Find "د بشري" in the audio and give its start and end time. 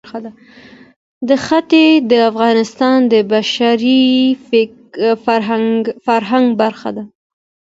3.11-4.03